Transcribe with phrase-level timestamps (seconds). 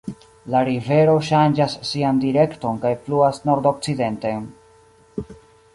[0.53, 4.51] La rivero ŝanĝas sian direkton kaj fluas nordokcidenten.